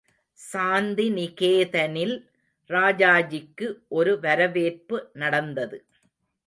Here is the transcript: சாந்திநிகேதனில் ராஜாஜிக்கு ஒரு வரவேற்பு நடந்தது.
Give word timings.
சாந்திநிகேதனில் 0.39 2.15
ராஜாஜிக்கு 2.69 3.67
ஒரு 3.89 4.19
வரவேற்பு 4.19 5.09
நடந்தது. 5.13 5.79